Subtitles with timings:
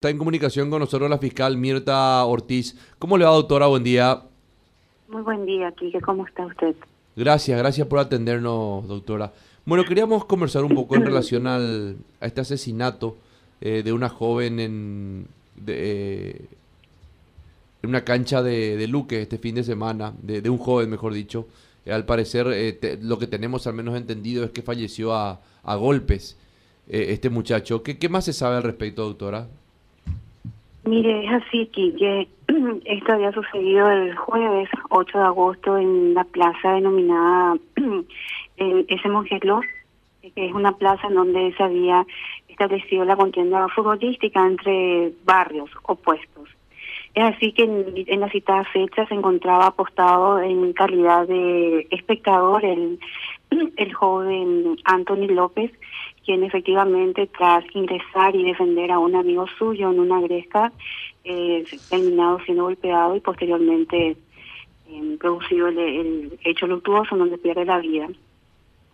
[0.00, 2.74] Está en comunicación con nosotros la fiscal Mirta Ortiz.
[2.98, 3.66] ¿Cómo le va, doctora?
[3.66, 4.22] Buen día.
[5.08, 6.00] Muy buen día, Kike.
[6.00, 6.74] ¿Cómo está usted?
[7.14, 9.30] Gracias, gracias por atendernos, doctora.
[9.66, 13.18] Bueno, queríamos conversar un poco en relación al, a este asesinato
[13.60, 15.26] eh, de una joven en,
[15.56, 16.46] de,
[17.82, 21.12] en una cancha de, de, Luque este fin de semana, de, de un joven, mejor
[21.12, 21.46] dicho.
[21.84, 25.42] Eh, al parecer, eh, te, lo que tenemos al menos entendido es que falleció a,
[25.62, 26.38] a golpes
[26.88, 27.82] este muchacho.
[27.82, 29.46] ¿Qué, ¿Qué más se sabe al respecto, doctora?
[30.90, 32.26] Mire, es así, que
[32.84, 37.56] esto había sucedido el jueves 8 de agosto en la plaza denominada
[38.56, 39.60] ese Mongeló,
[40.20, 42.04] que es una plaza en donde se había
[42.48, 46.48] establecido la contienda futbolística entre barrios opuestos.
[47.14, 52.64] Es así que en, en, la citada fecha se encontraba apostado en calidad de espectador
[52.64, 52.98] el,
[53.76, 55.70] el joven Anthony López,
[56.30, 60.70] quien efectivamente tras ingresar y defender a un amigo suyo en una gresca,
[61.24, 64.16] eh, terminado siendo golpeado y posteriormente
[64.88, 68.06] eh, producido el, hecho luctuoso donde pierde la vida.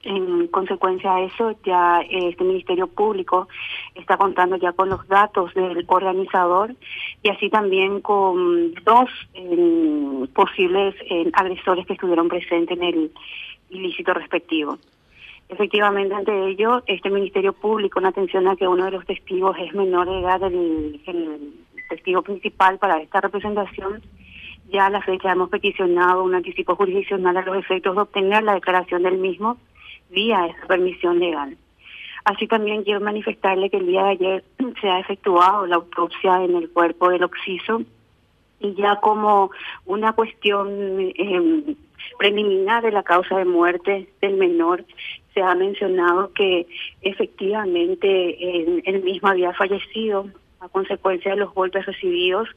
[0.05, 3.49] En consecuencia de eso, ya este Ministerio Público
[3.95, 6.75] está contando ya con los datos del organizador
[7.23, 13.11] y así también con dos eh, posibles eh, agresores que estuvieron presentes en el
[13.69, 14.79] ilícito respectivo.
[15.49, 19.73] Efectivamente, ante ello, este Ministerio Público, en atención a que uno de los testigos es
[19.75, 21.55] menor de edad, el, el
[21.89, 24.03] testigo principal para esta representación,
[24.73, 28.55] ya a la fecha hemos peticionado un anticipo jurisdiccional a los efectos de obtener la
[28.55, 29.57] declaración del mismo
[30.11, 31.57] vía esa permisión legal.
[32.25, 34.45] Así también quiero manifestarle que el día de ayer
[34.81, 37.83] se ha efectuado la autopsia en el cuerpo del occiso
[38.59, 39.51] y ya como
[39.85, 41.77] una cuestión eh,
[42.19, 44.85] preliminar de la causa de muerte del menor
[45.37, 46.67] se ha mencionado que
[47.03, 52.49] efectivamente eh, él mismo había fallecido a consecuencia de los golpes recibidos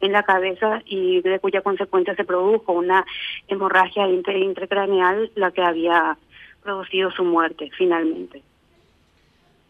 [0.00, 3.04] en la cabeza y de cuya consecuencia se produjo una
[3.48, 6.16] hemorragia intracraneal la que había
[6.62, 8.40] producido su muerte finalmente.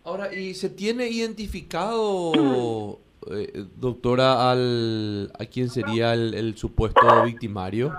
[0.04, 2.98] Ahora, ¿y se tiene identificado,
[3.31, 7.94] eh, doctora, al, a quién sería el, el supuesto victimario?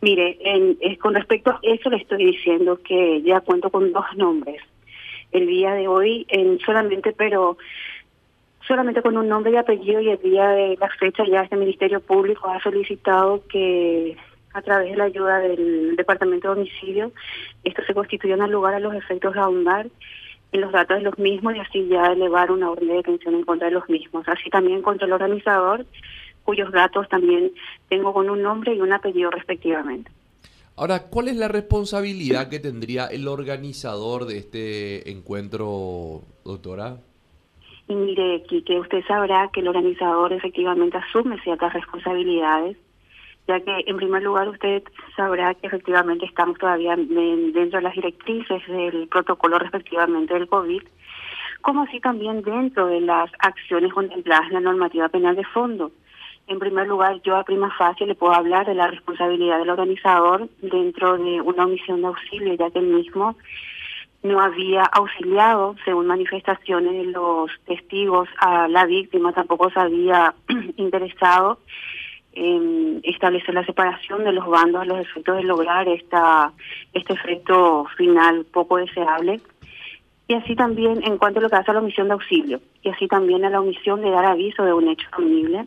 [0.00, 4.06] Mire, en, es, con respecto a eso le estoy diciendo que ya cuento con dos
[4.16, 4.62] nombres.
[5.32, 7.58] El día de hoy, en solamente, pero
[8.66, 12.00] solamente con un nombre y apellido y el día de la fecha ya este Ministerio
[12.00, 14.16] Público ha solicitado que
[14.54, 17.12] a través de la ayuda del Departamento de Homicidio,
[17.64, 19.86] esto se constituya en lugar a los efectos de ahondar
[20.52, 23.44] en los datos de los mismos y así ya elevar una orden de detención en
[23.44, 24.26] contra de los mismos.
[24.28, 25.84] Así también contra el organizador
[26.48, 27.52] cuyos datos también
[27.90, 30.10] tengo con un nombre y un apellido respectivamente.
[30.76, 36.96] Ahora, ¿cuál es la responsabilidad que tendría el organizador de este encuentro, doctora?
[37.86, 42.78] Y mire, Quique, usted sabrá que el organizador efectivamente asume ciertas responsabilidades,
[43.46, 44.82] ya que en primer lugar usted
[45.16, 50.80] sabrá que efectivamente estamos todavía dentro de las directrices del protocolo respectivamente del COVID,
[51.60, 55.92] como así también dentro de las acciones contempladas en la normativa penal de fondo.
[56.48, 60.48] En primer lugar, yo a prima facie le puedo hablar de la responsabilidad del organizador
[60.62, 63.36] dentro de una omisión de auxilio, ya que él mismo
[64.22, 70.34] no había auxiliado, según manifestaciones de los testigos, a la víctima, tampoco se había
[70.76, 71.58] interesado
[72.32, 76.52] en establecer la separación de los bandos a los efectos de lograr esta
[76.94, 79.40] este efecto final poco deseable.
[80.28, 82.88] Y así también en cuanto a lo que hace a la omisión de auxilio, y
[82.88, 85.66] así también a la omisión de dar aviso de un hecho punible,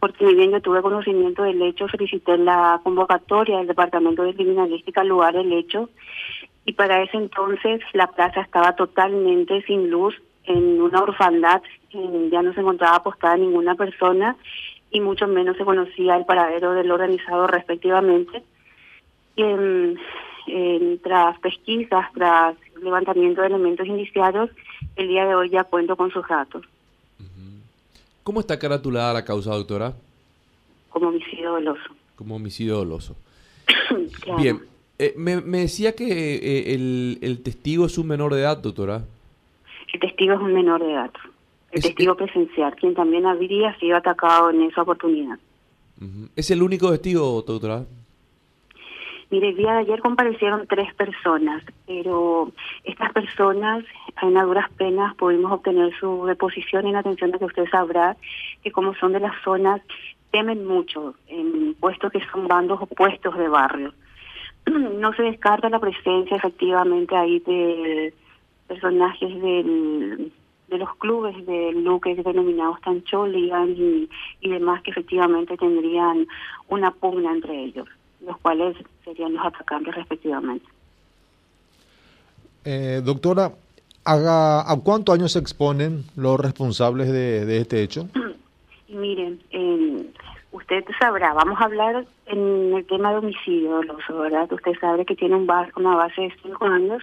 [0.00, 5.02] porque ni bien yo tuve conocimiento del hecho, solicité la convocatoria del Departamento de Criminalística
[5.02, 5.90] al lugar del hecho
[6.64, 11.62] y para ese entonces la plaza estaba totalmente sin luz, en una orfandad,
[11.92, 14.36] ya no se encontraba apostada ninguna persona
[14.90, 18.42] y mucho menos se conocía el paradero del organizador respectivamente.
[19.36, 19.98] Y en,
[21.02, 24.50] tras pesquisas, tras levantamiento de elementos indiciarios,
[24.96, 26.64] el día de hoy ya cuento con sus datos.
[28.30, 29.92] ¿Cómo está caratulada la causa, doctora?
[30.90, 31.90] Como homicidio doloso.
[32.14, 33.16] Como homicidio doloso.
[34.22, 34.40] claro.
[34.40, 34.60] Bien,
[35.00, 39.02] eh, me, me, decía que eh, el, el, testigo es un menor de edad, doctora.
[39.92, 41.10] El testigo es un menor de edad.
[41.72, 45.36] El es, testigo presencial, quien también habría sido atacado en esa oportunidad.
[46.36, 47.84] ¿Es el único testigo, doctora?
[49.30, 52.52] Mire, el día de ayer comparecieron tres personas, pero
[52.84, 53.84] estas personas,
[54.22, 58.16] en a duras penas, pudimos obtener su deposición en atención de que usted sabrá
[58.62, 59.80] que como son de las zonas,
[60.30, 63.92] temen mucho, en puesto que son bandos opuestos de barrio.
[64.70, 68.14] No se descarta la presencia efectivamente ahí de
[68.68, 70.32] personajes del,
[70.68, 74.08] de los clubes de Luque denominados Tancholigan y,
[74.40, 76.26] y demás que efectivamente tendrían
[76.68, 77.88] una pugna entre ellos,
[78.24, 80.66] los cuales serían los atacantes respectivamente.
[82.64, 83.52] Eh, doctora,
[84.04, 88.08] ¿a, ¿a cuántos años se exponen los responsables de, de este hecho?
[88.88, 89.40] Miren,
[90.52, 94.52] usted sabrá, vamos a hablar en el tema de homicidio, ¿verdad?
[94.52, 97.02] Usted sabe que tiene un una base de 5 años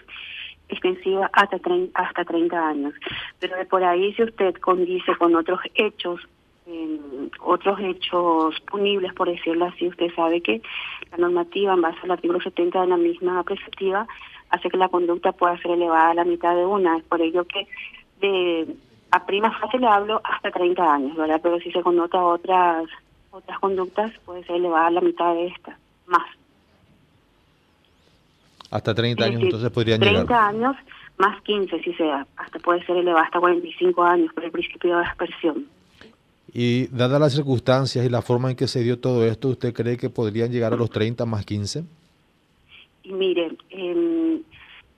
[0.69, 2.94] extensiva hasta 30, hasta 30 años.
[3.39, 6.21] Pero de por ahí, si usted condice con otros hechos,
[7.39, 10.61] otros hechos punibles, por decirlo así, usted sabe que
[11.11, 14.07] la normativa en base al artículo 70 de la misma preceptiva
[14.49, 16.97] hace que la conducta pueda ser elevada a la mitad de una.
[16.97, 17.67] Es por ello que
[18.21, 18.75] de
[19.11, 21.39] a prima fase le hablo hasta 30 años, ¿verdad?
[21.41, 22.85] Pero si se connota otras
[23.31, 25.77] otras conductas, puede ser elevada a la mitad de esta,
[26.07, 26.25] más.
[28.71, 30.27] Hasta 30 años entonces podrían 30 llegar.
[30.27, 30.75] 30 años
[31.17, 35.05] más 15 si sea, hasta puede ser elevada hasta 45 años por el principio de
[35.05, 35.65] aspersión.
[36.53, 39.97] Y dadas las circunstancias y la forma en que se dio todo esto, ¿usted cree
[39.97, 41.83] que podrían llegar a los 30 más 15?
[43.03, 44.16] Y mire, eh,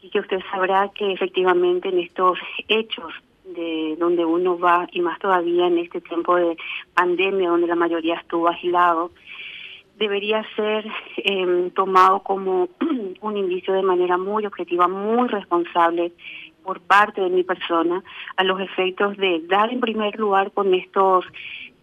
[0.09, 3.13] que usted sabrá que efectivamente en estos hechos
[3.45, 6.57] de donde uno va, y más todavía en este tiempo de
[6.93, 9.11] pandemia donde la mayoría estuvo agilado,
[9.97, 10.85] debería ser
[11.17, 12.69] eh, tomado como
[13.21, 16.13] un indicio de manera muy objetiva, muy responsable
[16.63, 18.03] por parte de mi persona
[18.37, 21.25] a los efectos de dar en primer lugar con estos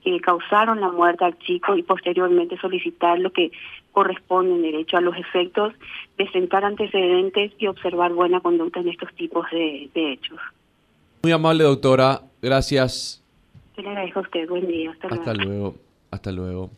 [0.03, 3.51] que causaron la muerte al chico y posteriormente solicitar lo que
[3.97, 5.73] corresponde en derecho a los efectos
[6.19, 10.39] de sentar antecedentes y observar buena conducta en estos tipos de, hechos.
[11.23, 13.25] Muy amable doctora, gracias.
[13.75, 14.95] le agradezco a usted, buen día.
[15.01, 15.77] Hasta luego.
[16.11, 16.71] Hasta luego.